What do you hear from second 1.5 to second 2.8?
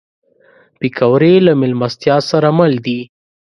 میلمستیا سره مل